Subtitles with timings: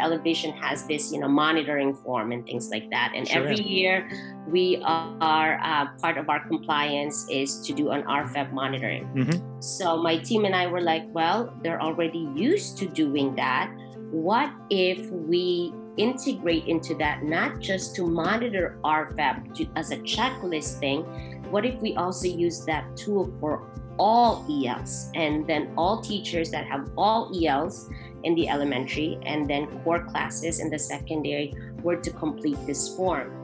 [0.00, 3.12] Ellevation has this, you know, monitoring form and things like that.
[3.14, 3.42] And sure.
[3.42, 4.08] every year,
[4.48, 9.04] we are uh, part of our compliance is to do an RFEP monitoring.
[9.14, 9.60] Mm-hmm.
[9.60, 13.72] So my team and I were like, well, they're already used to doing that.
[14.10, 20.80] What if we integrate into that not just to monitor RFEP to, as a checklist
[20.80, 21.02] thing?
[21.50, 26.64] What if we also use that tool for all ELs and then all teachers that
[26.66, 27.90] have all ELs
[28.24, 33.36] in the elementary and then core classes in the secondary were to complete this form.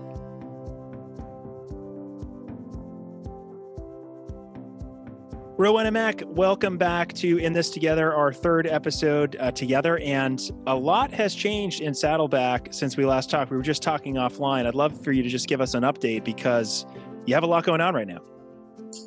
[5.58, 9.96] Rowena Mack, welcome back to In This Together, our third episode uh, together.
[10.00, 13.50] And a lot has changed in Saddleback since we last talked.
[13.50, 14.66] We were just talking offline.
[14.66, 16.84] I'd love for you to just give us an update because
[17.24, 18.20] you have a lot going on right now.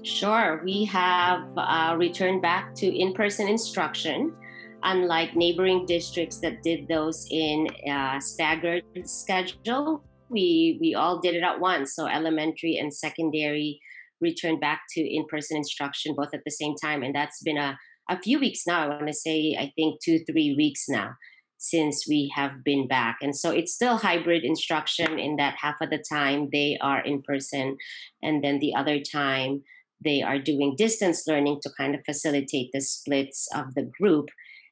[0.04, 0.60] Sure.
[0.66, 4.34] We have uh, returned back to in person instruction,
[4.84, 10.04] unlike neighboring districts that did those in uh, staggered schedule.
[10.30, 11.96] We, we all did it at once.
[11.96, 13.80] So elementary and secondary
[14.22, 17.04] returned back to in person instruction both at the same time.
[17.04, 17.78] And that's been a,
[18.10, 18.84] a few weeks now.
[18.84, 21.12] I want to say, I think two, three weeks now
[21.60, 23.18] since we have been back.
[23.22, 27.22] And so it's still hybrid instruction in that half of the time they are in
[27.22, 27.78] person,
[28.24, 29.64] and then the other time
[30.04, 34.30] they are doing distance learning to kind of facilitate the splits of the group.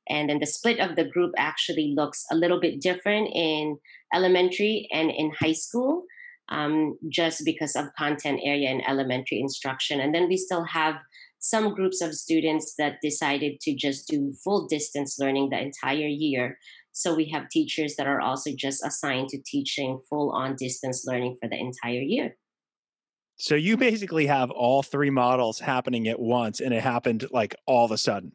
[0.09, 3.77] And then the split of the group actually looks a little bit different in
[4.13, 6.03] elementary and in high school,
[6.49, 9.99] um, just because of content area and elementary instruction.
[9.99, 10.95] And then we still have
[11.39, 16.57] some groups of students that decided to just do full distance learning the entire year.
[16.91, 21.37] So we have teachers that are also just assigned to teaching full on distance learning
[21.39, 22.37] for the entire year.
[23.39, 27.85] So you basically have all three models happening at once, and it happened like all
[27.85, 28.31] of a sudden.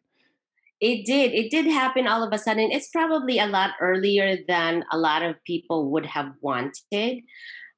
[0.82, 1.32] It did.
[1.32, 2.72] It did happen all of a sudden.
[2.72, 7.20] It's probably a lot earlier than a lot of people would have wanted.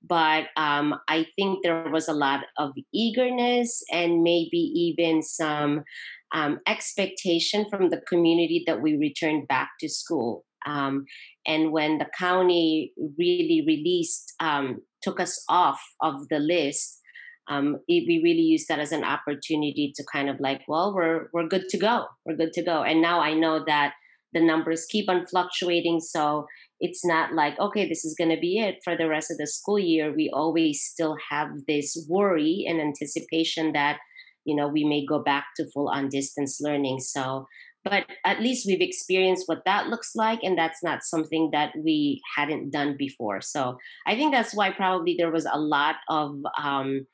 [0.03, 5.85] But um, I think there was a lot of eagerness and maybe even some
[6.33, 10.47] um, expectation from the community that we returned back to school.
[10.65, 11.05] Um,
[11.47, 17.01] and when the county really released, um, took us off of the list,
[17.49, 21.29] um, it, we really use that as an opportunity to kind of like, well, we're
[21.33, 22.07] we're good to go.
[22.25, 22.83] We're good to go.
[22.83, 23.95] And now I know that
[24.33, 26.47] the numbers keep on fluctuating, so
[26.81, 29.47] it's not like okay, this is going to be it for the rest of the
[29.47, 30.13] school year.
[30.15, 33.99] We always still have this worry and anticipation that
[34.45, 37.01] you know we may go back to full on distance learning.
[37.01, 37.47] So
[37.85, 42.21] but at least we've experienced what that looks like and that's not something that we
[42.37, 47.07] hadn't done before so i think that's why probably there was a lot of um,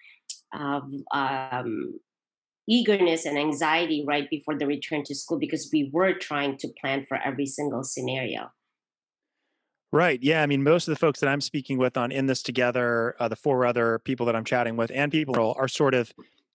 [0.53, 2.01] of um,
[2.69, 7.05] eagerness and anxiety right before the return to school because we were trying to plan
[7.07, 8.51] for every single scenario.
[9.93, 10.23] Right.
[10.23, 10.43] Yeah.
[10.43, 13.27] I mean, most of the folks that I'm speaking with on In This Together, uh,
[13.27, 16.13] the four other people that I'm chatting with, and people are sort of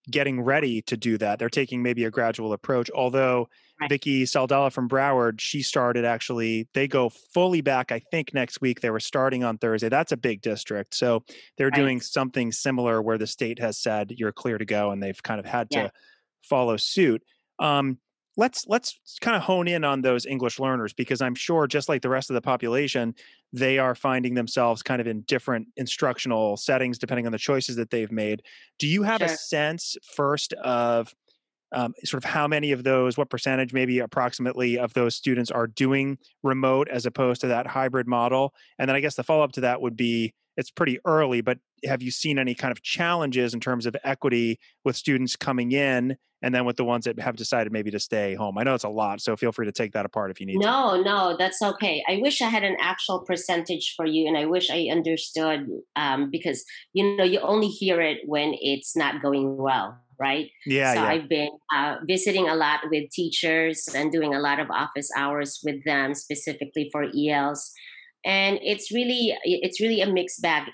[0.09, 1.39] getting ready to do that.
[1.39, 2.89] They're taking maybe a gradual approach.
[2.93, 3.49] Although
[3.79, 3.89] right.
[3.89, 8.81] Vicky Saldala from Broward, she started actually, they go fully back, I think next week.
[8.81, 9.89] They were starting on Thursday.
[9.89, 10.95] That's a big district.
[10.95, 11.23] So
[11.57, 11.75] they're right.
[11.75, 15.39] doing something similar where the state has said you're clear to go and they've kind
[15.39, 15.83] of had yeah.
[15.83, 15.91] to
[16.41, 17.23] follow suit.
[17.59, 17.97] Um,
[18.37, 22.01] let's let's kind of hone in on those english learners because i'm sure just like
[22.01, 23.13] the rest of the population
[23.53, 27.89] they are finding themselves kind of in different instructional settings depending on the choices that
[27.89, 28.41] they've made
[28.79, 29.27] do you have sure.
[29.27, 31.13] a sense first of
[31.71, 35.67] um, sort of how many of those what percentage maybe approximately of those students are
[35.67, 39.61] doing remote as opposed to that hybrid model and then i guess the follow-up to
[39.61, 43.59] that would be it's pretty early, but have you seen any kind of challenges in
[43.59, 47.71] terms of equity with students coming in and then with the ones that have decided
[47.71, 48.57] maybe to stay home?
[48.57, 50.59] I know it's a lot, so feel free to take that apart if you need
[50.59, 51.03] no, to.
[51.03, 52.03] No, that's okay.
[52.07, 56.29] I wish I had an actual percentage for you and I wish I understood um,
[56.31, 60.49] because, you know, you only hear it when it's not going well right?
[60.65, 60.93] Yeah.
[60.93, 61.07] So yeah.
[61.07, 65.59] I've been uh, visiting a lot with teachers and doing a lot of office hours
[65.63, 67.73] with them specifically for ELs
[68.25, 70.69] and it's really it's really a mixed bag.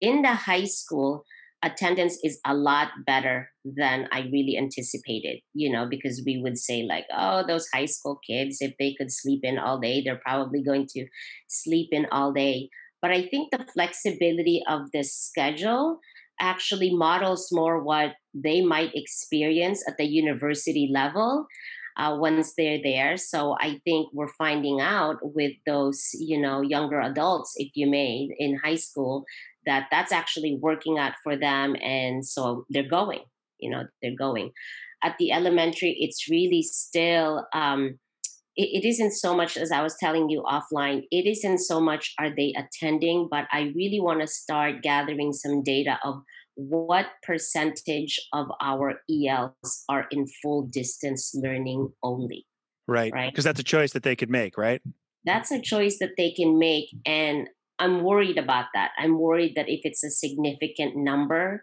[0.00, 1.24] In the high school
[1.62, 6.86] attendance is a lot better than i really anticipated you know because we would say
[6.88, 10.62] like oh those high school kids if they could sleep in all day they're probably
[10.62, 11.06] going to
[11.48, 12.70] sleep in all day.
[13.02, 16.00] But i think the flexibility of this schedule
[16.40, 21.46] actually models more what they might experience at the university level
[21.96, 23.16] uh, once they're there.
[23.16, 28.28] So I think we're finding out with those, you know, younger adults, if you may,
[28.38, 29.24] in high school,
[29.66, 33.20] that that's actually working out for them, and so they're going.
[33.58, 34.52] You know, they're going.
[35.02, 37.46] At the elementary, it's really still.
[37.52, 37.98] Um,
[38.56, 42.14] it, it isn't so much as I was telling you offline, it isn't so much
[42.18, 46.22] are they attending, but I really want to start gathering some data of
[46.68, 52.46] what percentage of our ELs are in full distance learning only.
[52.86, 53.12] Right.
[53.12, 53.32] Right.
[53.32, 54.82] Because that's a choice that they could make, right?
[55.24, 56.88] That's a choice that they can make.
[57.06, 57.48] And
[57.78, 58.90] I'm worried about that.
[58.98, 61.62] I'm worried that if it's a significant number,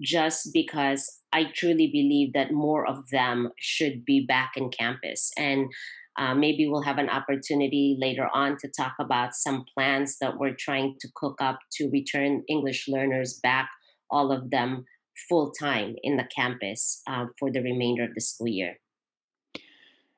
[0.00, 5.30] just because I truly believe that more of them should be back in campus.
[5.38, 5.70] And
[6.16, 10.54] uh, maybe we'll have an opportunity later on to talk about some plans that we're
[10.58, 13.68] trying to cook up to return English learners back,
[14.14, 14.84] all of them
[15.28, 18.74] full time in the campus uh, for the remainder of the school year.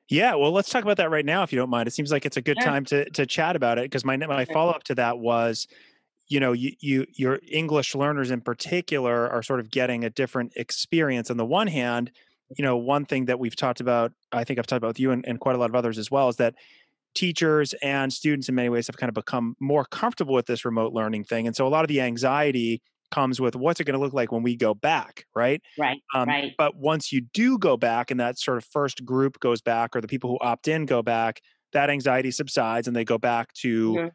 [0.09, 1.87] Yeah, well, let's talk about that right now, if you don't mind.
[1.87, 2.71] It seems like it's a good sure.
[2.71, 4.53] time to to chat about it because my my sure.
[4.53, 5.67] follow up to that was,
[6.29, 10.53] you know, you you your English learners in particular are sort of getting a different
[10.55, 11.29] experience.
[11.29, 12.11] On the one hand,
[12.57, 15.11] you know, one thing that we've talked about, I think I've talked about with you
[15.11, 16.55] and, and quite a lot of others as well, is that
[17.13, 20.93] teachers and students in many ways have kind of become more comfortable with this remote
[20.93, 23.99] learning thing, and so a lot of the anxiety comes with what's it going to
[23.99, 25.61] look like when we go back, right?
[25.77, 26.01] Right.
[26.13, 26.53] Um, right.
[26.57, 30.01] But once you do go back, and that sort of first group goes back, or
[30.01, 31.41] the people who opt in go back,
[31.73, 33.93] that anxiety subsides, and they go back to.
[33.93, 34.07] Mm-hmm.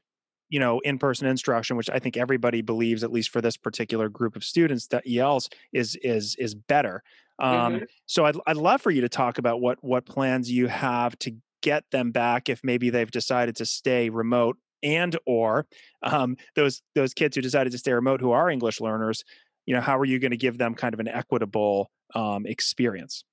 [0.48, 4.36] You know, in-person instruction, which I think everybody believes, at least for this particular group
[4.36, 7.02] of students, that ELs is is is better.
[7.38, 7.84] Um, mm-hmm.
[8.04, 11.34] So I'd I'd love for you to talk about what what plans you have to
[11.62, 15.66] get them back if maybe they've decided to stay remote and or
[16.02, 19.24] um, those those kids who decided to stay remote who are english learners
[19.66, 23.24] you know how are you going to give them kind of an equitable um, experience?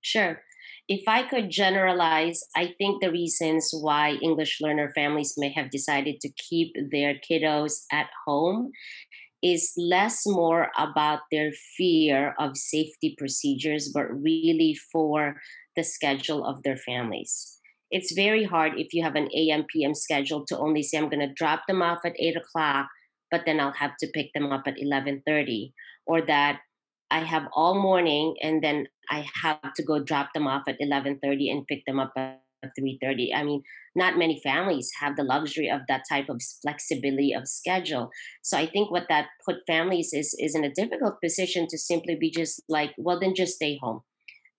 [0.00, 0.42] Sure.
[0.88, 6.20] If i could generalize i think the reasons why english learner families may have decided
[6.20, 8.72] to keep their kiddos at home
[9.42, 15.36] is less more about their fear of safety procedures but really for
[15.76, 17.60] the schedule of their families
[17.92, 21.26] it's very hard if you have an AM PM schedule to only say I'm going
[21.26, 22.88] to drop them off at eight o'clock,
[23.30, 25.74] but then I'll have to pick them up at eleven thirty,
[26.06, 26.60] or that
[27.10, 31.18] I have all morning and then I have to go drop them off at eleven
[31.22, 32.40] thirty and pick them up at
[32.78, 33.34] three thirty.
[33.34, 33.62] I mean,
[33.94, 38.08] not many families have the luxury of that type of flexibility of schedule.
[38.40, 42.16] So I think what that put families is is in a difficult position to simply
[42.18, 44.00] be just like, well, then just stay home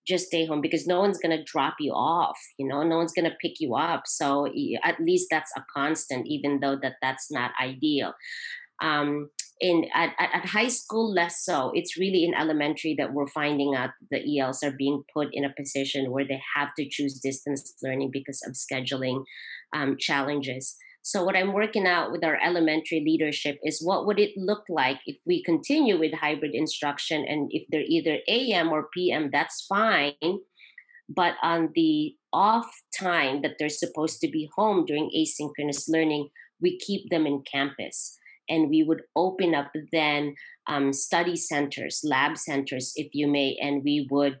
[0.06, 3.12] just stay home because no one's going to drop you off you know no one's
[3.12, 4.02] going to pick you up.
[4.06, 4.46] So
[4.82, 8.14] at least that's a constant even though that that's not ideal.
[8.82, 9.30] Um,
[9.60, 11.70] in at, at high school less so.
[11.74, 15.54] It's really in elementary that we're finding out the els are being put in a
[15.56, 19.24] position where they have to choose distance learning because of scheduling
[19.72, 24.30] um, challenges so what I'm working out with our elementary leadership is what would it
[24.38, 29.28] look like if we continue with hybrid instruction and if they're either AM or PM,
[29.30, 30.14] that's fine.
[31.06, 36.30] But on the off time that they're supposed to be home during asynchronous learning,
[36.62, 38.18] we keep them in campus.
[38.48, 40.34] And we would open up then
[40.66, 44.38] um, study centers, lab centers, if you may, and we would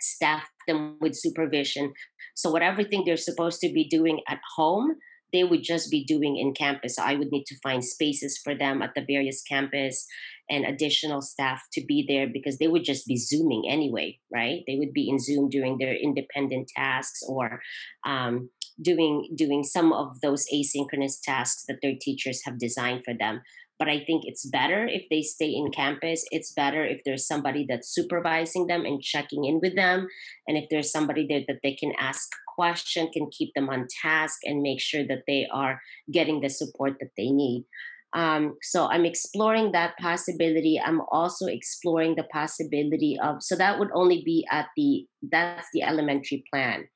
[0.00, 1.94] staff them with supervision.
[2.36, 4.96] So, whatever thing they're supposed to be doing at home,
[5.32, 6.96] they would just be doing in campus.
[6.96, 10.06] So I would need to find spaces for them at the various campus
[10.48, 14.62] and additional staff to be there because they would just be zooming anyway, right?
[14.66, 17.60] They would be in Zoom doing their independent tasks or
[18.06, 18.50] um,
[18.80, 23.42] doing doing some of those asynchronous tasks that their teachers have designed for them.
[23.78, 26.24] But I think it's better if they stay in campus.
[26.30, 30.08] It's better if there's somebody that's supervising them and checking in with them.
[30.48, 34.38] And if there's somebody there that they can ask question, can keep them on task,
[34.44, 35.80] and make sure that they are
[36.10, 37.64] getting the support that they need.
[38.12, 40.80] Um, so I'm exploring that possibility.
[40.82, 45.82] I'm also exploring the possibility of so that would only be at the that's the
[45.82, 46.88] elementary plan.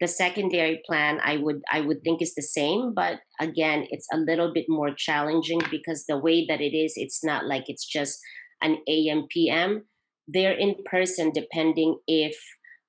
[0.00, 4.18] The secondary plan I would I would think is the same, but again, it's a
[4.18, 8.18] little bit more challenging because the way that it is, it's not like it's just
[8.60, 9.86] an AM PM.
[10.28, 12.36] They're in person depending if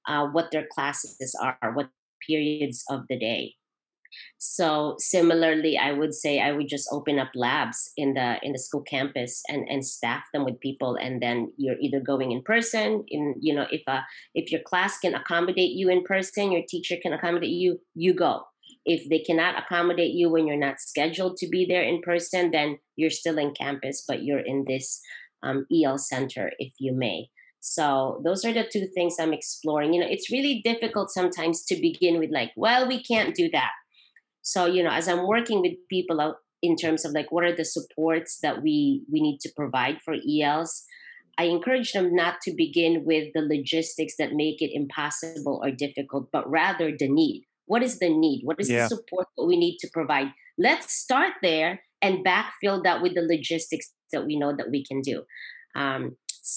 [0.07, 1.89] uh, what their classes are, what
[2.27, 3.56] periods of the day.
[4.37, 8.59] So similarly, I would say I would just open up labs in the in the
[8.59, 13.03] school campus and and staff them with people, and then you're either going in person.
[13.07, 14.05] In you know, if a
[14.35, 18.43] if your class can accommodate you in person, your teacher can accommodate you, you go.
[18.85, 22.79] If they cannot accommodate you when you're not scheduled to be there in person, then
[22.95, 25.01] you're still in campus, but you're in this
[25.43, 27.29] um, EL center, if you may.
[27.59, 29.93] So those are the two things I'm exploring.
[29.93, 33.71] You know, it's really difficult sometimes to begin with like, well, we can't do that.
[34.51, 37.55] So, you know, as I'm working with people out in terms of like what are
[37.55, 38.75] the supports that we
[39.11, 40.73] we need to provide for ELs,
[41.37, 46.29] I encourage them not to begin with the logistics that make it impossible or difficult,
[46.31, 47.41] but rather the need.
[47.73, 48.83] what is the need what is Yeah.
[48.83, 50.29] the support that we need to provide
[50.67, 51.71] let's start there
[52.05, 55.17] and backfill that with the logistics that we know that we can do
[55.81, 56.01] um,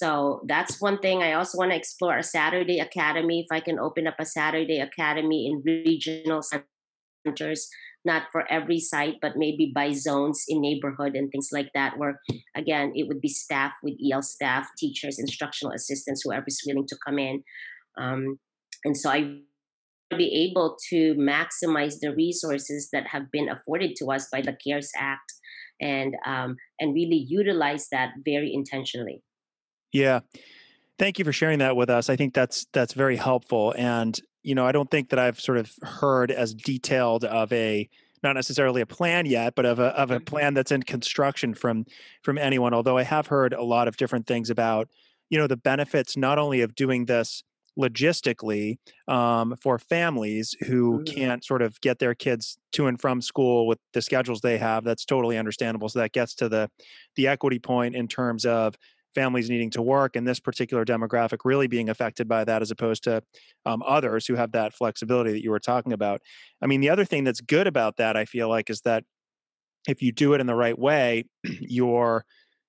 [0.01, 0.11] so
[0.53, 4.05] that's one thing i also want to explore a saturday academy if i can open
[4.11, 6.43] up a saturday academy in regional
[7.27, 7.69] centers
[8.05, 12.21] not for every site but maybe by zones in neighborhood and things like that where
[12.57, 17.19] again it would be staff with el staff teachers instructional assistants whoever's willing to come
[17.19, 17.43] in
[17.99, 18.39] um,
[18.85, 19.39] and so i
[20.17, 24.91] be able to maximize the resources that have been afforded to us by the cares
[24.97, 25.33] act
[25.81, 29.23] and um, and really utilize that very intentionally
[29.93, 30.21] Yeah.
[30.99, 32.11] Thank you for sharing that with us.
[32.11, 33.75] I think that's that's very helpful.
[33.77, 37.89] And you know, I don't think that I've sort of heard as detailed of a
[38.23, 41.87] not necessarily a plan yet, but of a of a plan that's in construction from
[42.23, 42.75] from anyone.
[42.75, 44.89] Although I have heard a lot of different things about,
[45.31, 47.43] you know, the benefits not only of doing this
[47.79, 48.77] logistically
[49.09, 51.07] um, for families who Mhm.
[51.07, 54.85] can't sort of get their kids to and from school with the schedules they have.
[54.85, 55.89] That's totally understandable.
[55.89, 56.69] So that gets to the
[57.17, 58.75] the equity point in terms of
[59.15, 63.05] families needing to work and this particular demographic really being affected by that as opposed
[63.05, 63.23] to
[63.67, 66.21] um, others who have that flexibility that you were talking about.
[66.63, 69.05] I mean, the other thing that's good about that, I feel like, is that
[69.89, 72.25] if you do it in the right way, you're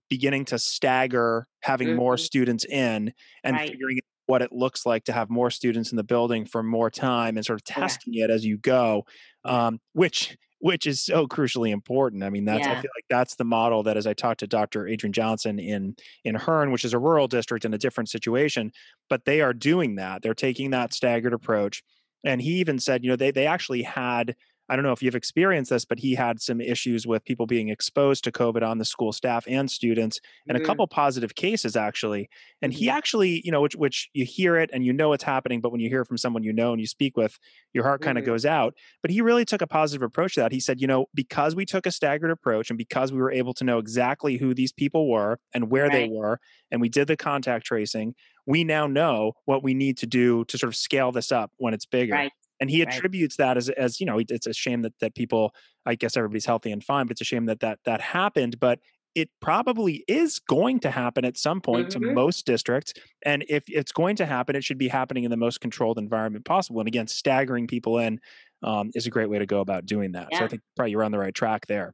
[0.10, 2.19] beginning to stagger having more Mhm.
[2.19, 3.67] students in and Right.
[3.67, 6.89] figuring out what it looks like to have more students in the building for more
[6.91, 7.98] time and sort of Yeah.
[7.98, 9.05] testing it as you go
[9.45, 12.23] um, which which is so crucially important.
[12.23, 14.87] I mean that's i feel like that's the model that as i talked to dr
[14.87, 18.71] adrian johnson in in hearn which is a rural district in a different situation
[19.11, 20.21] but they are doing that.
[20.21, 21.83] They're taking that staggered approach.
[22.23, 24.35] And he even said you know they they actually had
[24.71, 27.69] I don't know if you've experienced this, but he had some issues with people being
[27.69, 30.61] exposed to COVID on the school staff and students, and a Mhm.
[30.61, 32.29] couple positive cases actually.
[32.61, 32.89] And he Mhm.
[32.89, 35.81] actually, you know, which which you hear it and you know it's happening, but when
[35.81, 37.37] you hear from someone you know and you speak with,
[37.73, 38.23] your heart kind of Mhm.
[38.23, 38.75] goes out.
[39.01, 40.51] But he really took a positive approach to that.
[40.51, 43.53] He said, you know, because we took a staggered approach and because we were able
[43.55, 46.39] to know exactly who these people were and where they were,
[46.71, 50.57] and we did the contact tracing, we now know what we need to do to
[50.57, 52.31] sort of scale this up when it's bigger Right.
[52.61, 53.05] And he Right.
[53.05, 55.53] attributes that as as you know it's a shame that that people
[55.85, 58.79] i guess everybody's healthy and fine but it's a shame that that that happened but
[59.13, 62.15] it probably is going to happen at some point to Mhm.
[62.15, 62.93] most districts
[63.25, 66.45] and if it's going to happen it should be happening in the most controlled environment
[66.45, 68.19] possible and again staggering people in
[68.63, 71.03] um, is a great way to go about doing that so i think probably you're
[71.03, 71.93] on the right track there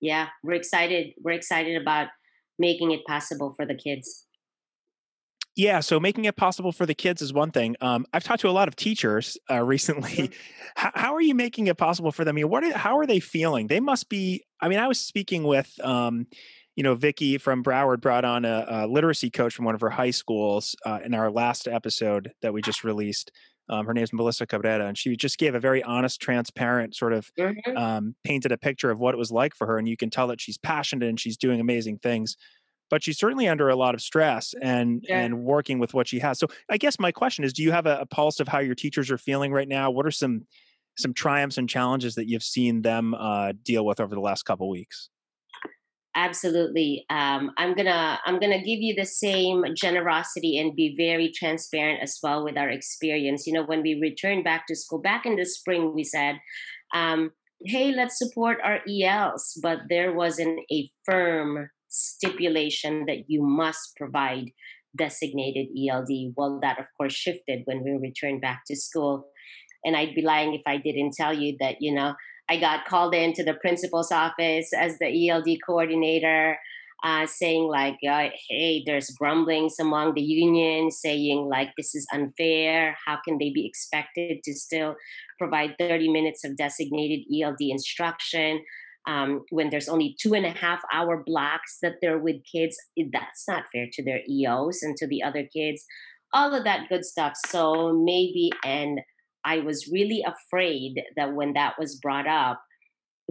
[0.00, 2.08] yeah we're excited we're excited about
[2.58, 4.26] making it possible for the kids
[5.54, 7.76] Yeah, so making it possible for the kids is one thing.
[7.82, 10.30] Um, I've talked to a lot of teachers uh, recently.
[10.76, 12.34] How, how are you making it possible for them?
[12.34, 12.64] I mean, what?
[12.64, 13.66] Are, how are they feeling?
[13.66, 14.44] They must be.
[14.60, 16.26] I mean, I was speaking with, um,
[16.76, 19.90] you know, Vicky from Broward brought on a, a literacy coach from one of her
[19.90, 23.30] high schools uh, in our last episode that we just released.
[23.68, 27.30] Um, her is Melissa Cabrera, and she just gave a very honest, transparent sort of
[27.38, 27.76] Mhm.
[27.76, 30.26] um, painted a picture of what it was like for her, and you can tell
[30.28, 32.36] that she's passionate and she's doing amazing things
[32.92, 35.20] but she's certainly under a lot of stress and Yeah.
[35.22, 36.38] and working with what she has.
[36.38, 38.74] So I guess my question is, do you have a, a pulse of how your
[38.74, 39.90] teachers are feeling right now?
[39.90, 40.42] What are some
[40.98, 44.68] some triumphs and challenges that you've seen them uh, deal with over the last couple
[44.68, 45.08] weeks?
[46.14, 52.02] absolutely um, i'm gonna i'm gonna give you the same generosity and be very transparent
[52.02, 55.36] as well with our experience you know when we returned back to school back in
[55.36, 56.38] the spring we said
[56.94, 57.30] um,
[57.64, 64.50] hey let's support our els but there wasn't a firm stipulation that you must provide
[64.96, 69.26] designated eld well that of course shifted when we returned back to school.
[69.84, 72.14] And i'd be lying if i didn't tell you that you know
[72.48, 76.58] I got called into the principal's office as the ELD coordinator,
[77.02, 82.96] uh, saying like, uh, "Hey, there's grumblings among the union, saying like this is unfair.
[83.06, 84.96] How can they be expected to still
[85.38, 88.60] provide 30 minutes of designated ELD instruction
[89.06, 92.76] um, when there's only two and a half hour blocks that they're with kids?
[92.96, 95.84] That's not fair to their ELs and to the other kids.
[96.32, 97.34] All of that good stuff.
[97.46, 99.00] So maybe and
[99.44, 102.62] I was really afraid that when that was brought up,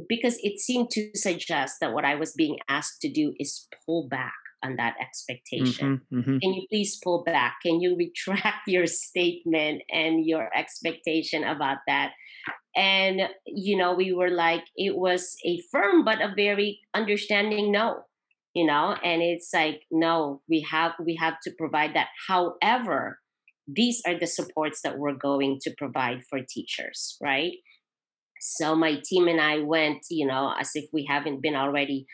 [0.09, 4.07] because it seemed to suggest that what I was being asked to do is pull
[4.09, 5.87] back on that expectation.
[5.87, 6.39] Mhm, mhm.
[6.41, 7.57] Can you please pull back?
[7.63, 12.13] Can you retract your statement and your expectation about that?
[12.75, 18.03] And, you know, we were like, it was a firm but a very understanding no
[18.53, 23.19] you know and it's like no we have we have to provide that however
[23.67, 27.53] these are the supports that we're going to provide for teachers, right?
[28.39, 32.07] So my team and I went, you know, as if we haven't been already,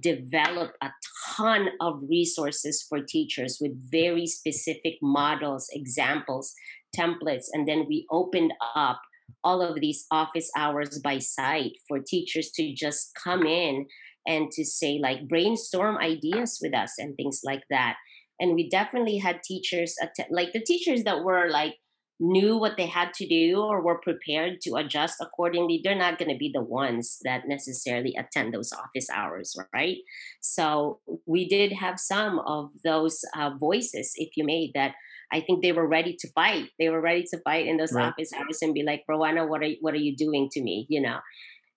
[0.00, 0.90] developed a
[1.36, 6.52] ton of resources for teachers with very specific models, examples,
[6.96, 9.00] templates and then we opened up
[9.42, 13.86] all of these office hours by site for teachers to just come in
[14.26, 17.96] and to say like brainstorm ideas with us and things like that.
[18.40, 21.74] And we definitely had teachers att- like the teachers that were like
[22.20, 26.30] knew what they had to do or were prepared to adjust accordingly they're not going
[26.30, 29.98] to be the ones that necessarily attend those office hours right
[30.40, 34.94] so we did have some of those uh, voices if you may that
[35.32, 36.70] I think they were ready to fight.
[36.78, 38.06] They were ready to fight in those right.
[38.06, 40.86] office hours and be like, Rowena, what are what are you doing to me?
[40.88, 41.18] You know.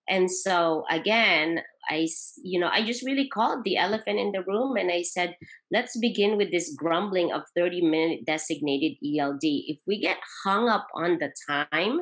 [0.10, 2.08] And so again, I
[2.44, 5.36] you know I just really called the elephant in the room and I said,
[5.72, 9.42] let's begin with this grumbling of 30 minute designated ELD.
[9.42, 12.02] If we get hung up on the time,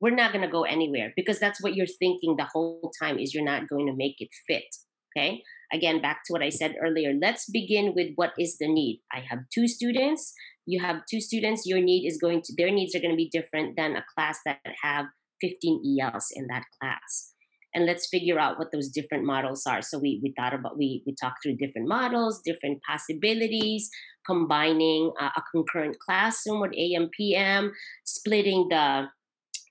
[0.00, 3.34] we're not going to go anywhere because that's what you're thinking the whole time is
[3.34, 4.74] you're not going to make it fit.
[5.16, 5.42] Okay.
[5.72, 7.12] Again, back to what I said earlier.
[7.20, 9.02] Let's begin with what is the need.
[9.12, 10.32] I have two students
[10.68, 13.30] you have two students your need is going to their needs are going to be
[13.30, 15.06] different than a class that have
[15.40, 17.34] 15 els in that class
[17.74, 21.02] and let's figure out what those different models are so we, we thought about we
[21.06, 23.90] we talked through different models different possibilities
[24.26, 27.72] combining uh, a concurrent classroom with am pm
[28.04, 29.06] splitting the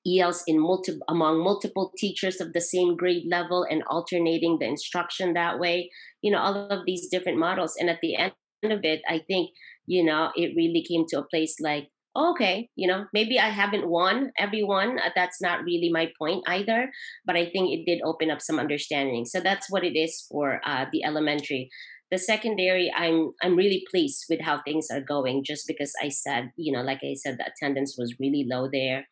[0.10, 5.34] ELs in multi- among multiple teachers of the same grade level and alternating the instruction
[5.34, 5.92] that way.
[6.22, 7.76] You know, all of these different models.
[7.78, 8.32] And at the end
[8.64, 9.50] of it, I think
[9.88, 13.88] you know, it really came to a place like, okay, you know, maybe I haven't
[13.88, 15.00] won everyone.
[15.00, 16.92] Uh, that's not really my point either.
[17.26, 19.26] But I think it did open up some understanding.
[19.26, 21.70] So that's what it is for uh, the elementary.
[22.10, 25.44] The secondary, I'm I'm really pleased with how things are going.
[25.44, 29.08] Just because I said, you know, like I said, the attendance was really low there,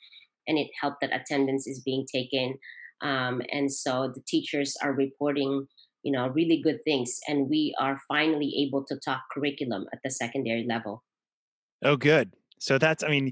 [0.48, 2.56] and it helped that attendance is being taken.
[3.02, 5.68] Um, and so the teachers are reporting
[6.06, 10.12] you know really good things and we are finally able to talk curriculum at the
[10.12, 11.04] secondary level
[11.84, 13.32] oh good so that's i mean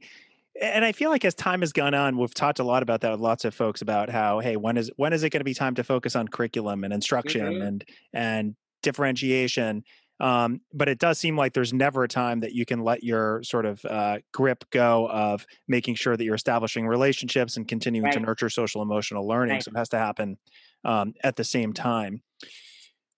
[0.61, 3.11] and i feel like as time has gone on we've talked a lot about that
[3.11, 5.53] with lots of folks about how hey when is when is it going to be
[5.53, 7.61] time to focus on curriculum and instruction mm-hmm.
[7.61, 9.83] and and differentiation
[10.19, 13.41] um, but it does seem like there's never a time that you can let your
[13.43, 18.13] sort of uh, grip go of making sure that you're establishing relationships and continuing right.
[18.13, 19.55] to nurture social emotional learning.
[19.55, 19.63] Right.
[19.63, 20.37] So it has to happen
[20.85, 22.21] um, at the same time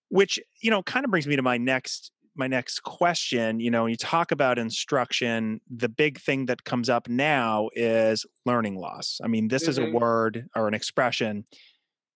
[0.08, 3.84] which you know kind of brings me to my next my next question you know
[3.84, 9.20] when you talk about instruction the big thing that comes up now is learning loss
[9.24, 9.70] i mean this mm-hmm.
[9.70, 9.96] is a mm-hmm.
[9.96, 11.44] word or an expression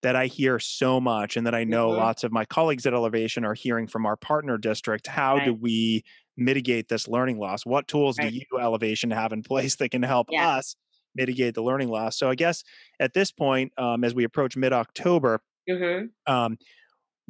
[0.01, 1.99] that i hear so much and that i know mm-hmm.
[1.99, 5.45] lots of my colleagues at Ellevation are hearing from our partner district how right.
[5.45, 6.03] do we
[6.37, 8.31] mitigate this learning loss what tools right.
[8.31, 10.57] do you Ellevation have in place that can help yeah.
[10.57, 10.75] us
[11.15, 12.63] mitigate the learning loss so i guess
[12.99, 16.05] at this point um, as we approach mid-october mm-hmm.
[16.31, 16.57] um,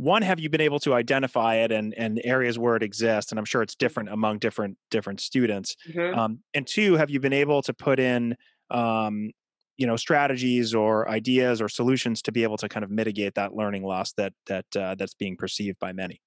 [0.01, 3.31] one have you been able to identify it and and areas where it exists?
[3.31, 5.75] And i'm sure it's different among different different students.
[5.87, 6.17] Mm-hmm.
[6.17, 8.35] um, and two have you been able to put in
[8.71, 9.29] um,
[9.77, 13.53] you know strategies or ideas or solutions to be able to kind of mitigate that
[13.53, 16.19] learning loss that that uh, that's being perceived by many?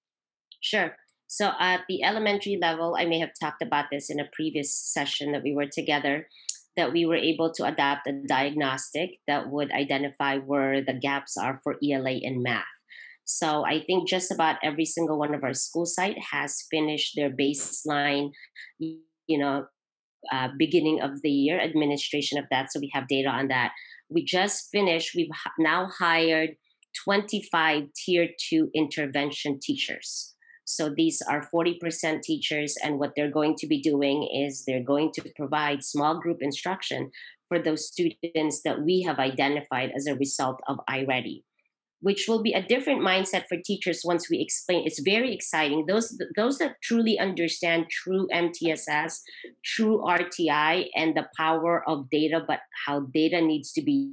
[0.61, 0.95] Sure.
[1.27, 5.33] So at the elementary level i may have talked about this in a previous session
[5.33, 6.29] that we were together
[6.77, 11.61] that we were able to adapt a diagnostic that would identify where the gaps are
[11.65, 12.74] for ela and math
[13.25, 17.31] so I think just about every single one of our school site has finished their
[17.31, 18.31] baseline,
[18.79, 19.67] you know,
[20.33, 22.71] uh, beginning of the year administration of that.
[22.71, 23.73] So we have data on that.
[24.11, 25.15] We just finished.
[25.15, 26.51] We've now hired
[27.05, 30.35] 25 tier two intervention teachers.
[30.67, 35.13] So these are 40% teachers, and what they're going to be doing is they're going
[35.13, 37.11] to provide small group instruction
[37.49, 41.43] for those students that we have identified as a result of iReady
[42.05, 44.87] which will be a different mindset for teachers once we explain.
[44.87, 45.87] It's very exciting.
[45.89, 49.21] Those those that truly understand true MTSS,
[49.65, 54.13] true RTI, and the power of data, but how data needs to be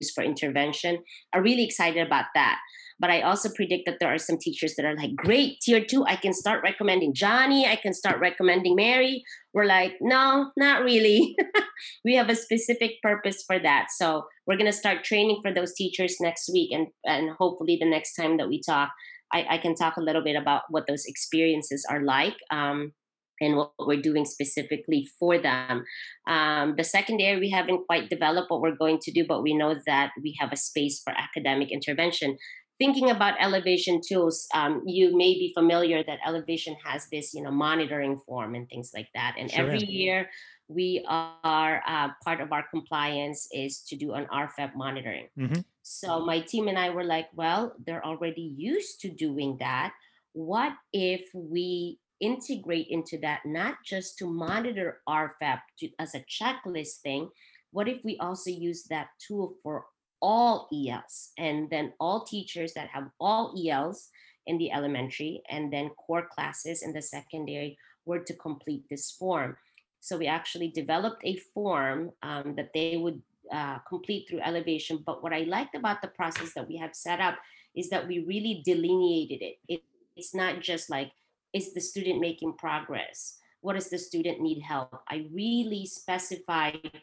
[0.00, 1.02] used for intervention,
[1.32, 2.60] are really excited about that.
[3.04, 6.06] But I also predict that there are some teachers that are like, great, tier two,
[6.06, 9.22] I can start recommending Johnny, I can start recommending Mary.
[9.52, 11.36] We're like, no, not really.
[12.06, 13.88] we have a specific purpose for that.
[13.94, 16.70] So we're going to start training for those teachers next week.
[16.72, 18.88] And, and hopefully, the next time that we talk,
[19.30, 22.36] I, I can talk a little bit about what those experiences are like.
[22.50, 22.94] Um,
[23.40, 25.84] and what we're doing specifically for them.
[26.28, 29.74] Um, the secondary, we haven't quite developed what we're going to do, but we know
[29.86, 32.38] that we have a space for academic intervention
[32.78, 37.50] thinking about Ellevation tools, um, you may be familiar that Ellevation has this, you know,
[37.50, 39.36] monitoring form and things like that.
[39.38, 39.64] And sure.
[39.64, 40.28] every year,
[40.68, 45.28] we are uh, part of our compliance is to do an RFEP monitoring.
[45.38, 45.60] Mm-hmm.
[45.82, 49.92] So my team and I were like, well, they're already used to doing that.
[50.32, 57.00] What if we integrate into that not just to monitor RFEP to, as a checklist
[57.02, 57.28] thing.
[57.72, 59.84] What if we also use that tool for
[60.24, 64.08] all ELs and then all teachers that have all ELs
[64.46, 69.54] in the elementary and then core classes in the secondary were to complete this form.
[70.00, 73.20] So we actually developed a form um, that they would
[73.52, 75.04] uh, complete through Ellevation.
[75.04, 77.36] But what I liked about the process that we have set up
[77.76, 79.56] is that we really delineated it.
[79.68, 79.82] it
[80.16, 81.12] it's not just like,
[81.52, 83.38] is the student making progress?
[83.60, 85.02] What does the student need help?
[85.08, 87.02] I really specified,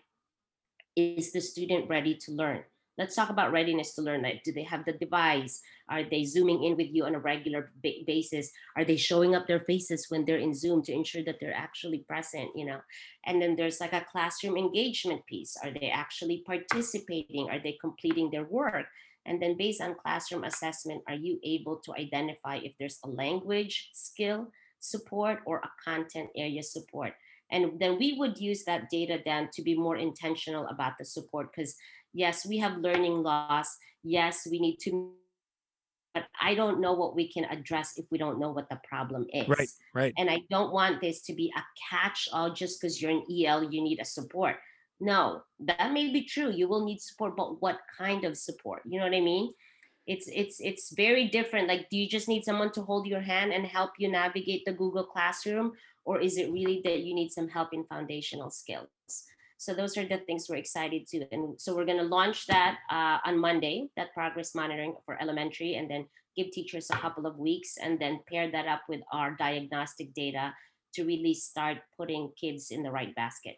[0.96, 2.64] is the student ready to learn?
[2.98, 5.62] Let's talk about readiness to learn like do they have the device?
[5.90, 8.52] Are they zooming in with you on a regular ba- basis?
[8.76, 12.00] Are they showing up their faces when they're in zoom to ensure that they're actually
[12.00, 12.80] present you know?
[13.26, 15.56] And then there's like a classroom engagement piece.
[15.64, 17.50] Are they actually participating?
[17.50, 18.86] Are they completing their work?
[19.26, 23.90] And then based on classroom assessment are you able to identify if there's a language
[23.94, 24.48] skill
[24.80, 27.14] support or a content area support?
[27.52, 31.52] And then we would use that data then to be more intentional about the support
[31.52, 31.76] because
[32.14, 33.78] yes we have learning loss.
[34.04, 35.14] Yes we need to
[36.14, 39.26] but i don't know what we can address if we don't know what the problem
[39.34, 39.48] is.
[39.48, 39.70] right.
[39.94, 43.24] Right and i don't want this to be a catch all just because you're an
[43.30, 44.58] el you need a support.
[45.00, 48.82] No that may be true you will need support but what kind of support?
[48.86, 49.54] You know what i mean?
[50.08, 53.54] It's it's it's very different like do you just need someone to hold your hand
[53.54, 55.74] and help you navigate the google classroom
[56.06, 58.90] or is it really that you need some help in foundational skills
[59.62, 61.24] so those are the things we're excited to.
[61.32, 65.76] And so we're going to launch that uh, on Monday, that progress monitoring for elementary,
[65.76, 69.36] and then give teachers a couple of weeks and then pair that up with our
[69.38, 70.52] diagnostic data
[70.96, 73.58] to really start putting kids in the right basket.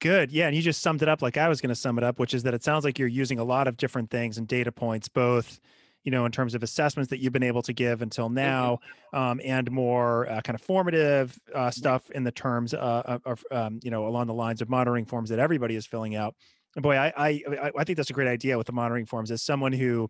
[0.00, 0.30] Good.
[0.30, 0.48] Yeah.
[0.48, 2.34] And you just summed it up like I was going to sum it up, which
[2.34, 5.08] is that it sounds like you're using a lot of different things and data points,
[5.08, 5.60] both
[6.06, 8.78] you know, in terms of assessments that you've been able to give until now,
[9.12, 13.80] um, and more uh, kind of formative uh, stuff in the terms uh, of, um,
[13.82, 16.36] you know, along the lines of monitoring forms that everybody is filling out.
[16.76, 17.42] And boy, I, I,
[17.76, 19.32] I think that's a great idea with the monitoring forms.
[19.32, 20.08] As someone who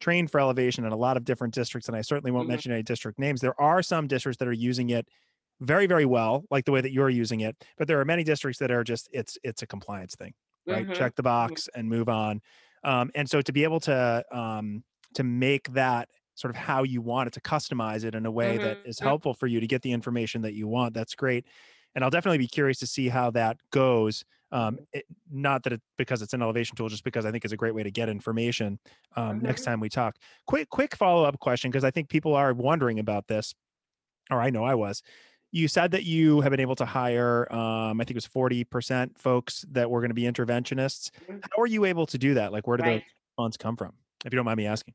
[0.00, 2.54] trained for Ellevation in a lot of different districts, and I certainly won't mm-hmm.
[2.54, 5.06] mention any district names, there are some districts that are using it
[5.60, 7.54] very, very well, like the way that you're using it.
[7.76, 10.34] But there are many districts that are just it's it's a compliance thing,
[10.66, 10.82] right?
[10.82, 10.94] Mm-hmm.
[10.94, 11.28] Check the mm-hmm.
[11.28, 11.78] box mm-hmm.
[11.78, 12.40] and move on.
[12.82, 14.82] Um, and so to be able to um,
[15.14, 18.54] to make that sort of how you want it to customize it in a way
[18.54, 18.64] mm-hmm.
[18.64, 21.44] that is helpful for you to get the information that you want that's great
[21.94, 25.82] and i'll definitely be curious to see how that goes um, it, not that it
[25.98, 28.08] because it's an Ellevation tool just because i think it's a great way to get
[28.08, 28.78] information
[29.16, 29.46] um, mm-hmm.
[29.46, 30.16] next time we talk
[30.46, 33.52] quick quick follow-up question because i think people are wondering about this
[34.30, 35.02] or i know i was
[35.50, 39.18] you said that you have been able to hire um, i think it was 40%
[39.18, 41.38] folks that were going to be interventionists mm-hmm.
[41.42, 43.02] how are you able to do that like where do right.
[43.02, 43.02] those
[43.36, 43.92] funds come from
[44.24, 44.94] if you don't mind me asking.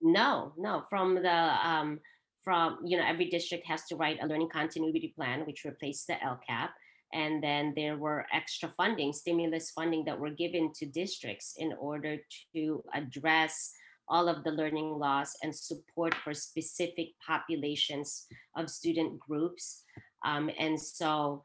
[0.00, 0.84] No, no.
[0.88, 2.00] From the um,
[2.42, 6.14] from you know every district has to write a learning continuity plan, which replaced the
[6.14, 6.68] LCAP,
[7.12, 12.18] and then there were extra funding, stimulus funding that were given to districts in order
[12.54, 13.72] to address
[14.08, 19.84] all of the learning loss and support for specific populations of student groups.
[20.24, 21.44] Um, and so,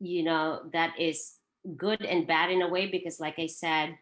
[0.00, 1.34] you know, that is
[1.76, 3.96] good and bad in a way because, like I said,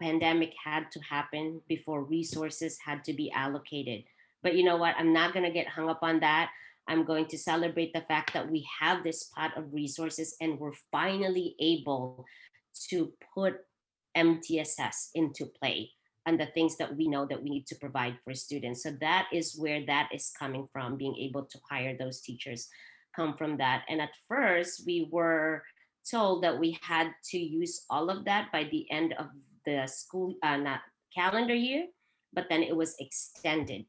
[0.00, 4.04] pandemic had to happen before resources had to be allocated.
[4.42, 4.94] But you know what?
[4.98, 6.50] I'm not going to get hung up on that.
[6.88, 10.72] I'm going to celebrate the fact that we have this pot of resources and we're
[10.90, 12.24] finally able
[12.88, 13.58] to put
[14.16, 15.90] MTSS into play
[16.26, 18.82] and the things that we know that we need to provide for students.
[18.82, 22.68] So that is where that is coming from, being able to hire those teachers
[23.14, 23.84] come from that.
[23.88, 25.62] And at first, we were
[26.08, 29.26] told that we had to use all of that by the end of
[29.64, 30.80] the school uh, not
[31.14, 31.86] calendar year,
[32.32, 33.86] but then it was extended.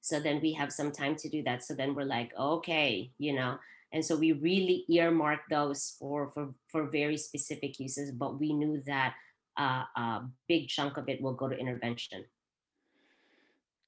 [0.00, 1.64] So then we have some time to do that.
[1.64, 3.58] So then we're like, okay, you know,
[3.92, 8.12] and so we really earmark those for for for very specific uses.
[8.12, 9.14] But we knew that
[9.56, 12.24] uh, a big chunk of it will go to intervention.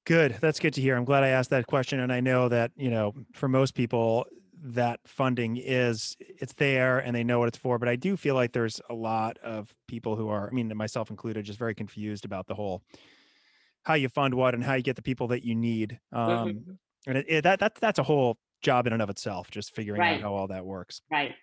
[0.05, 0.37] Good.
[0.41, 0.95] That's good to hear.
[0.95, 4.25] I'm glad I asked that question, and I know that you know for most people
[4.61, 8.35] that funding is it's there and they know what it's for but i do feel
[8.35, 12.25] like there's a lot of people who are i mean myself included just very confused
[12.25, 12.83] about the whole
[13.83, 15.99] how you fund what and how you get the people that you need.
[16.11, 16.71] Um mm-hmm.
[17.07, 20.01] and it, it, that, that that's a whole job in and of itself just figuring
[20.01, 20.15] right.
[20.15, 21.01] out how all that works.
[21.11, 21.33] Right.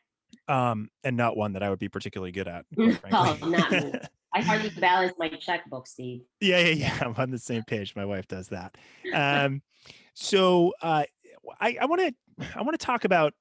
[0.48, 3.92] Um and not one that i would be particularly good at oh, not me.
[4.34, 6.22] i hardly balance my checkbook steve.
[6.40, 6.98] Yeah yeah yeah.
[7.00, 7.96] I'm on the same page.
[7.96, 8.76] My wife does that.
[9.14, 9.62] Um
[10.14, 11.04] so uh
[11.60, 13.34] I, I want to I want to talk about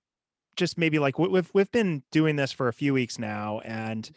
[0.55, 4.09] just maybe like we've we've been doing this for a few weeks now, and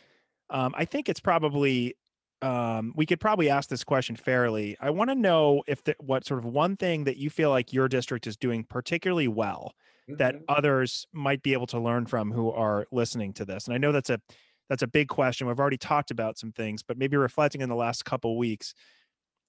[0.51, 1.97] um, I think it's probably
[2.43, 4.77] um, we could probably ask this question fairly.
[4.81, 7.73] I want to know if the, what sort of one thing that you feel like
[7.73, 9.75] your district is doing particularly well
[10.17, 10.45] that Mhm.
[10.49, 13.67] others might be able to learn from who are listening to this.
[13.67, 14.21] And I know that's a
[14.69, 15.47] that's a big question.
[15.49, 18.75] We've already talked about some things, but maybe reflecting in the last couple weeks,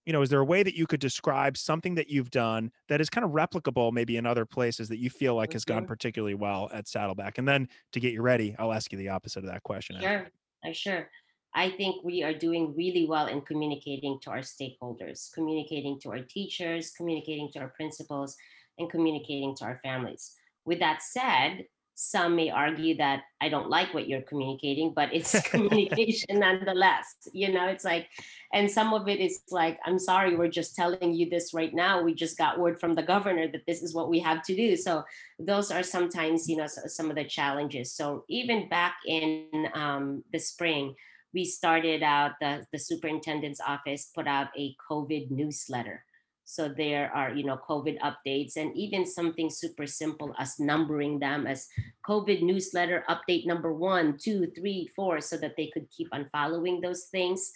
[0.10, 3.00] you know, is there a way that you could describe something that you've done that
[3.00, 5.86] is kind of replicable maybe in other places that you feel like has gone Mhm.
[5.86, 7.38] particularly well at Saddleback?
[7.38, 9.98] And then to get you ready, I'll ask you the opposite of that question.
[10.02, 10.30] Sure,
[10.63, 11.10] I sure.
[11.54, 16.24] I think we are doing really well in communicating to our stakeholders, communicating to our
[16.24, 18.38] teachers, communicating to our principals,
[18.78, 20.36] and communicating to our families.
[20.65, 21.65] With that said,
[22.01, 27.15] some may argue that I don't like what you're communicating, but it's communication nonetheless.
[27.33, 28.07] You know, it's like,
[28.53, 32.01] and some of it is like, I'm sorry, we're just telling you this right now.
[32.01, 34.77] We just got word from the governor that this is what we have to do.
[34.77, 35.03] So
[35.39, 37.91] those are sometimes, you know, some of the challenges.
[37.91, 40.95] So even back in um, the spring,
[41.33, 46.03] we started out the, the superintendent's office put out a covid newsletter
[46.49, 51.45] so there are you know covid updates and even something super simple as numbering them
[51.45, 51.67] as
[52.03, 56.81] covid newsletter update number one two three four so that they could keep on following
[56.81, 57.51] those things.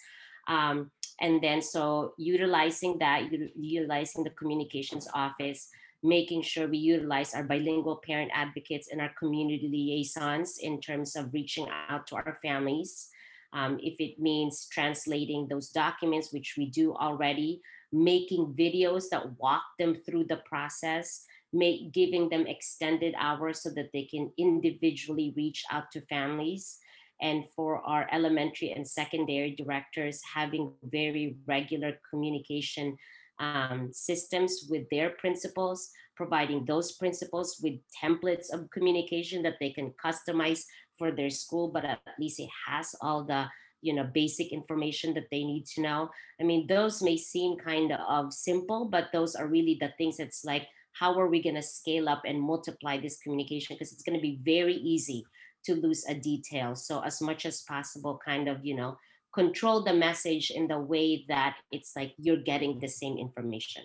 [0.46, 5.70] Um, and then so utilizing that utilizing the communications office
[6.04, 11.32] making sure we utilize our bilingual parent advocates and our community liaisons in terms of
[11.32, 13.08] reaching out to our families.
[13.54, 17.62] Um, if it means translating those documents, which we do already,
[17.94, 23.90] making videos that walk them through the process, make giving them extended hours so that
[23.92, 26.78] they can individually reach out to families.
[27.22, 32.96] And for our elementary and secondary directors, having very regular communication
[33.38, 39.92] um, systems with their principals, providing those principals with templates of communication that they can
[40.04, 40.62] customize
[40.98, 43.46] for their school, but at least it has all the
[43.84, 46.10] you know basic information that they need to know.
[46.40, 50.44] I mean, those may seem kind of simple, but those are really the things that's
[50.44, 53.76] like, how are we going to scale up and multiply this communication?
[53.76, 55.24] Because it's going to be very easy
[55.66, 56.74] to lose a detail.
[56.74, 58.96] So as much as possible, kind of you know
[59.34, 63.82] control the message in the way that it's like you're getting the same information.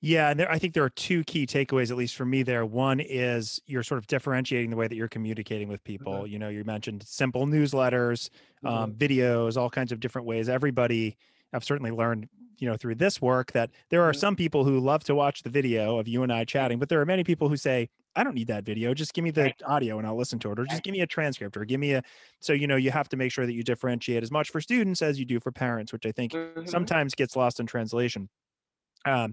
[0.00, 2.44] Yeah, and there, I think there are two key takeaways, at least for me.
[2.44, 6.24] There, one is you're sort of differentiating the way that you're communicating with people.
[6.24, 8.30] Mhm, You know, you mentioned simple newsletters,
[8.64, 10.48] um, mhm, videos, all kinds of different ways.
[10.48, 11.16] Everybody,
[11.52, 12.28] I've certainly learned,
[12.60, 15.42] you know, through this work that there are mhm, some people who love to watch
[15.42, 18.22] the video of you and I chatting, but there are many people who say, "I
[18.22, 18.94] don't need that video.
[18.94, 21.00] Just give me the Right, audio and I'll listen to it, or just give me
[21.00, 22.02] a transcript, or give me a."
[22.40, 25.02] So you know, you have to make sure that you differentiate as much for students
[25.02, 28.28] as you do for parents, which I think Mhm, sometimes gets lost in translation.
[29.04, 29.32] Um,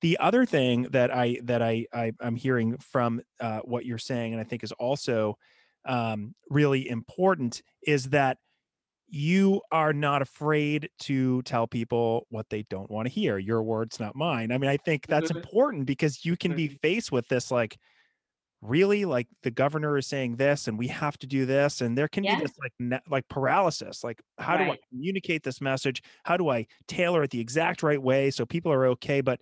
[0.00, 4.32] the other thing that I that I, I I'm hearing from uh, what you're saying,
[4.32, 5.36] and I think is also
[5.84, 8.38] um, really important, is that
[9.08, 13.38] you are not afraid to tell people what they don't want to hear.
[13.38, 14.52] Your words, not mine.
[14.52, 17.78] I mean, I think that's important because you can be faced with this, like,
[18.60, 22.08] really, like the governor is saying this, and we have to do this, and there
[22.08, 24.04] can be this like ne- like paralysis.
[24.04, 26.02] Like, how do I communicate this message?
[26.24, 29.20] How do I tailor it the exact right way so people are okay?
[29.22, 29.40] But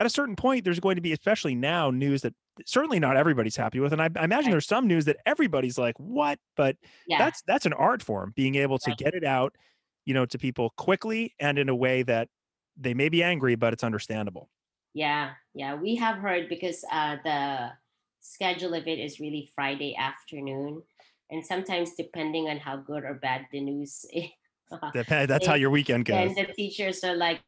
[0.00, 2.34] at a certain point, there's going to be, especially now, news that
[2.66, 4.52] certainly not everybody's happy with, and I, I imagine Right.
[4.52, 7.18] there's some news that everybody's like, "What?" But Yeah.
[7.18, 8.94] that's that's an art form, being able to Right.
[8.94, 9.56] get it out,
[10.04, 12.28] you know, to people quickly and in a way that
[12.76, 14.50] they may be angry, but it's understandable.
[14.94, 17.72] Yeah, yeah, we have heard because uh, the
[18.20, 20.82] schedule of it is really Friday afternoon,
[21.30, 24.30] and sometimes depending on how good or bad the news is,
[24.92, 26.32] That that's how your weekend goes.
[26.32, 27.42] And the teachers are like,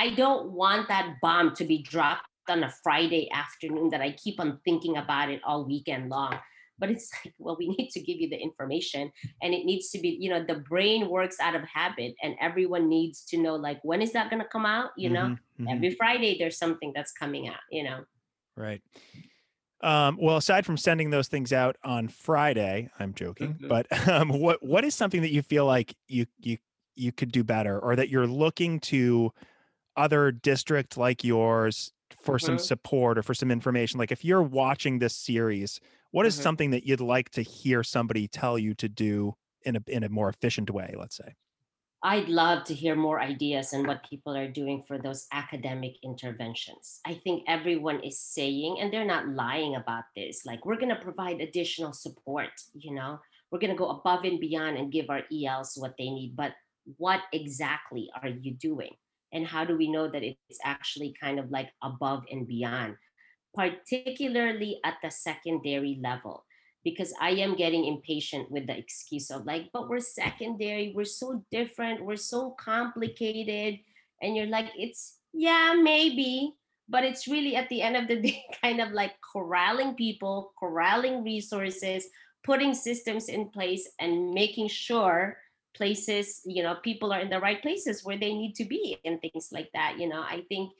[0.00, 4.40] I don't want that bomb to be dropped on a Friday afternoon that I keep
[4.40, 6.38] on thinking about it all weekend long.
[6.78, 9.98] But it's like, well, we need to give you the information and it needs to
[10.00, 13.80] be, you know, the brain works out of habit and everyone needs to know, like,
[13.82, 14.90] when is that going to come out?
[14.96, 18.04] You know, hmm hmm every Friday there's something that's coming out, you know.
[18.56, 18.82] Right.
[19.82, 24.28] Um, well, aside from sending those things out on Friday, I'm joking, Mhm, but um,
[24.28, 26.58] what what is something that you feel like you you
[26.96, 29.32] you could do better, or that you're looking to
[29.96, 33.98] other district like yours for some mhm, support or for some information?
[33.98, 36.42] Like if you're watching this series, what is mhm.
[36.42, 40.08] something that you'd like to hear somebody tell you to do in a in a
[40.08, 40.94] more efficient way?
[40.98, 41.34] Let's say.
[42.02, 47.00] I'd love to hear more ideas on what people are doing for those academic interventions.
[47.04, 51.02] I think everyone is saying, and they're not lying about this, like, we're going to
[51.02, 55.24] provide additional support, you know, we're going to go above and beyond and give our
[55.30, 56.36] ELs what they need.
[56.36, 56.54] But
[56.96, 58.92] what exactly are you doing?
[59.32, 62.96] And how do we know that it's actually kind of like above and beyond?
[63.54, 66.44] particularly at the secondary level.
[66.82, 71.44] because I am getting impatient with the excuse of like, but we're secondary, we're so
[71.50, 73.80] different, we're so complicated.
[74.22, 76.54] And you're like, it's, yeah, maybe,
[76.88, 81.22] but it's really at the end of the day kind of like corralling people, corralling
[81.22, 82.06] resources,
[82.44, 85.36] putting systems in place, and making sure
[85.74, 89.20] places, you know, people are in the right places where they need to be and
[89.20, 89.98] things like that.
[89.98, 90.72] You know, I think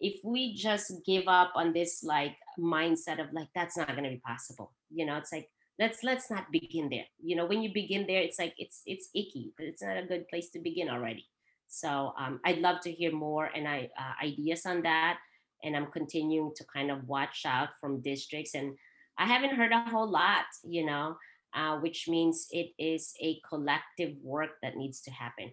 [0.00, 4.10] if we just give up on this like mindset of like that's not going to
[4.10, 7.04] be possible you know it's like let's let's not begin there.
[7.22, 10.06] You know when you begin there it's like it's it's icky but it's not a
[10.06, 11.26] good place to begin already.
[11.68, 15.18] So um, i'd love to hear more and i uh, ideas on that
[15.64, 18.76] and i'm continuing to kind of watch out from districts and
[19.18, 21.16] i haven't heard a whole lot you know
[21.56, 25.50] uh, which means it is a collective work that needs to happen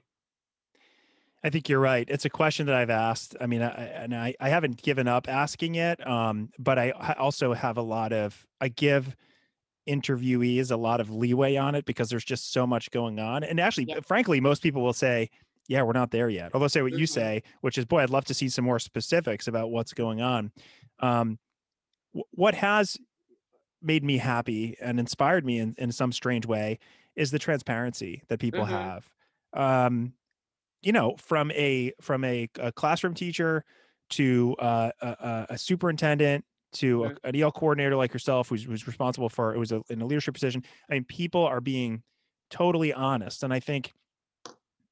[1.44, 2.08] I think you're right.
[2.10, 3.36] It's a question that I've asked.
[3.42, 7.54] I mean, I, and I, I haven't given up asking it, um, but I also
[7.54, 9.16] have a lot of, I give
[9.88, 13.44] interviewees a lot of leeway on it because there's just so much going on.
[13.44, 14.00] And actually, yeah.
[14.02, 15.30] frankly, most people will say,
[15.68, 16.52] yeah, we're not there yet.
[16.54, 17.02] Although say what mm-hmm.
[17.02, 20.22] you say, which is, boy, I'd love to see some more specifics about what's going
[20.22, 20.50] on.
[21.02, 21.40] Um,
[22.32, 22.98] what has
[23.84, 26.80] made me happy and inspired me in, in some strange way
[27.16, 28.74] is the transparency that people mm-hmm.
[28.74, 29.14] have.
[29.54, 30.14] Um,
[30.84, 33.64] you know from a from a, a classroom teacher
[34.10, 36.44] to uh, a, a, superintendent
[36.74, 40.02] to a, an EL coordinator like yourself, who's, who's responsible for it was a, in
[40.02, 40.64] a leadership position.
[40.90, 42.04] I mean, people are being
[42.52, 43.94] totally honest, and I think,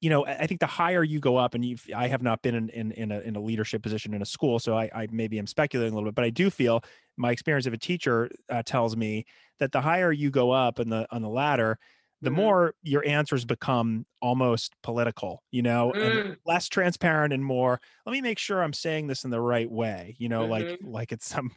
[0.02, 2.56] you know, I think the higher you go up, and you've, I have not been
[2.56, 5.38] in in in a, in a leadership position in a school, so I, I maybe
[5.38, 6.82] I'm speculating a little bit, but I do feel
[7.16, 9.24] my experience of a teacher uh, tells me
[9.60, 11.78] that the higher you go up in the on the ladder,
[12.20, 12.36] the mm-hmm.
[12.36, 16.20] more your answers become almost political, you know, mm.
[16.20, 19.70] and less transparent and more, let me make sure I'm saying this in the right
[19.70, 20.50] way, you know, mm-hmm.
[20.50, 21.52] like like it's some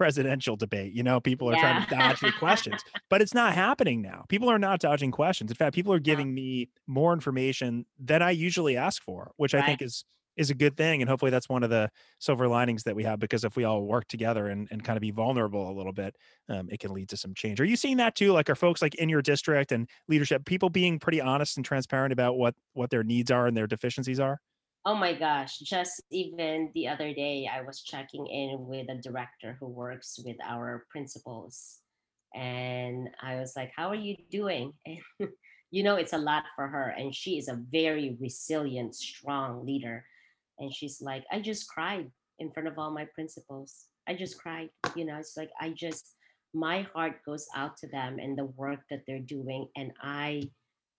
[0.00, 1.60] presidential debate, you know, people are yeah.
[1.60, 2.82] trying to dodge the questions.
[3.10, 4.24] But it's not happening now.
[4.30, 5.50] People are not dodging questions.
[5.50, 9.62] In fact, people are giving me more information than I usually ask for, which right.
[9.62, 10.06] I think is
[10.38, 11.02] is a good thing.
[11.02, 13.82] And hopefully that's one of the silver linings that we have because if we all
[13.82, 16.16] work together and, and kind of be vulnerable a little bit,
[16.48, 17.60] um, it can lead to some change.
[17.60, 18.32] Are you seeing that too?
[18.32, 22.14] Like are folks like in your district and leadership, people being pretty honest and transparent
[22.14, 24.40] about what what their needs are and their deficiencies are?
[24.86, 29.56] Oh my gosh, just even the other day I was checking in with a director
[29.60, 31.80] who works with our principals.
[32.34, 34.72] And I was like, How are you doing?
[34.86, 35.30] And
[35.72, 36.94] you know, it's a lot for her.
[36.98, 40.04] And she is a very resilient, strong leader
[40.60, 44.68] and she's like i just cried in front of all my principals i just cried
[44.94, 46.14] you know it's like i just
[46.54, 50.42] my heart goes out to them and the work that they're doing and i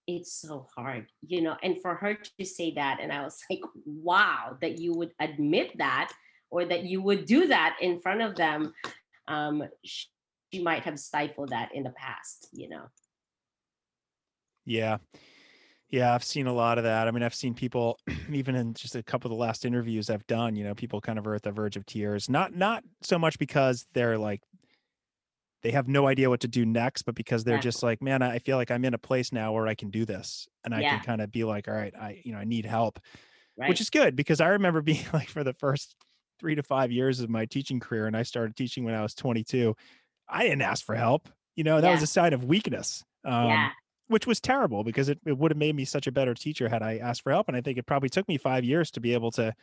[0.07, 3.61] it's so hard you know and for her to say that and i was like
[3.85, 6.11] wow that you would admit that
[6.49, 8.73] or that you would do that in front of them
[9.27, 10.07] um she,
[10.53, 12.83] she might have stifled that in the past you know
[14.65, 14.97] yeah
[15.91, 17.09] yeah, I've seen a lot of that.
[17.09, 17.99] I mean, I've seen people
[18.31, 21.19] even in just a couple of the last interviews I've done, you know, people kind
[21.19, 22.29] of are at the verge of tears.
[22.29, 24.41] Not not so much because they're like
[25.63, 27.61] they have no idea what to do next, but because they're yeah.
[27.61, 30.05] just like, man, I feel like I'm in a place now where I can do
[30.05, 30.47] this.
[30.63, 30.97] And I yeah.
[30.97, 32.99] can kind of be like, all right, I, you know, I need help.
[33.57, 33.69] Right.
[33.69, 35.95] Which is good because I remember being like for the first
[36.39, 39.13] three to five years of my teaching career, and I started teaching when I was
[39.13, 39.75] 22.
[40.27, 41.29] I didn't ask for help.
[41.55, 41.93] You know, that yeah.
[41.93, 43.03] was a sign of weakness.
[43.23, 43.71] Um,
[44.11, 46.83] which was terrible because it, it would have made me such a better teacher had
[46.83, 47.47] I asked for help.
[47.47, 49.53] And I think it probably took me five years to be able to,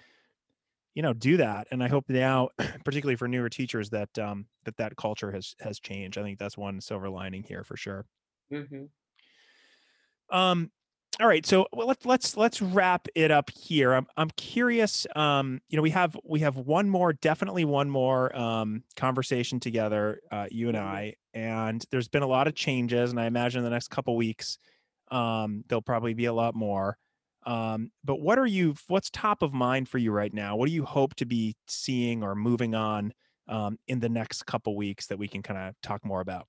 [0.99, 1.69] you know, do that.
[1.71, 2.49] And I hope now,
[2.85, 6.19] particularly for newer teachers, that um, that that culture has has changed.
[6.19, 8.05] I think that's one silver lining here for sure.
[8.53, 10.37] Mm-hmm.
[10.37, 10.73] Um,
[11.21, 15.77] all right so let's let's let's wrap it up here i'm, I'm curious um you
[15.77, 20.69] know we have we have one more definitely one more um conversation together uh you
[20.69, 20.87] and mm-hmm.
[20.87, 24.59] i and there's been a lot of changes and i imagine the next couple weeks
[25.11, 26.99] um there'll probably be a lot more
[27.49, 30.73] um but what are you what's top of mind for you right now what do
[30.73, 33.13] you hope to be seeing or moving on
[33.49, 36.47] um in the next couple weeks that we can kind of talk more about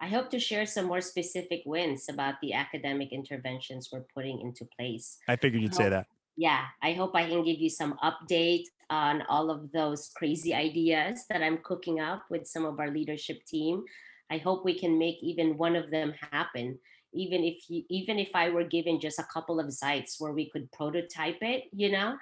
[0.00, 4.66] I hope to share some more specific wins about the academic interventions we're putting into
[4.76, 5.16] place.
[5.28, 6.06] I figured you'd I hope, say that.
[6.36, 11.24] Yeah, I hope I can give you some update on all of those crazy ideas
[11.30, 13.84] that I'm cooking up with some of our leadership team.
[14.30, 16.78] I hope we can make even one of them happen.
[17.14, 20.50] Even if you, even if I were given just a couple of sites where we
[20.50, 22.16] could prototype it, you know,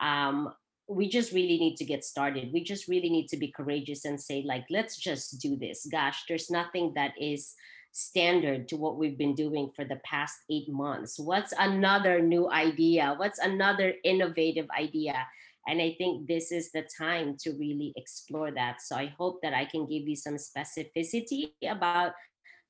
[0.00, 0.52] um,
[0.88, 2.52] we just really need to get started.
[2.52, 5.86] We just really need to be courageous and say, like, let's just do this.
[5.90, 7.54] Gosh, there's nothing that is
[7.92, 11.18] standard to what we've been doing for the past eight months.
[11.18, 13.14] What's another new idea?
[13.16, 15.26] What's another innovative idea?
[15.68, 18.82] And I think this is the time to really explore that.
[18.82, 22.12] So I hope that I can give you some specificity about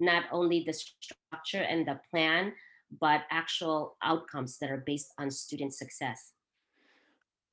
[0.02, 2.52] not only the structure and the plan,
[3.00, 6.32] but actual outcomes that are based on student success.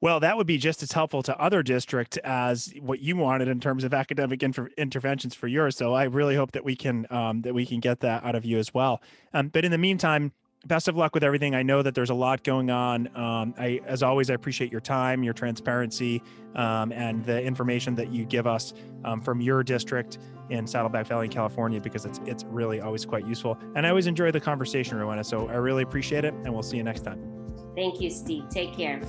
[0.01, 3.59] Well, that would be just as helpful to other districts as what you wanted in
[3.59, 5.75] terms of academic inter- interventions for yours.
[5.75, 8.45] So I really hope that we can um, that we can get that out of
[8.45, 9.01] you as well.
[9.33, 10.31] Um, but in the meantime,
[10.65, 11.53] best of luck with everything.
[11.53, 13.07] I know that there's a lot going on.
[13.15, 16.21] Um, I, as always, I appreciate your time, your transparency,
[16.55, 18.73] um, and the information that you give us
[19.03, 20.17] um, from your district
[20.49, 23.57] in Saddleback Valley, in California, because it's it's really always quite useful.
[23.75, 25.23] And I always enjoy the conversation, Rowena.
[25.23, 27.21] So I really appreciate it, and we'll see you next time.
[27.75, 28.49] Thank you, Steve.
[28.49, 29.01] Take care.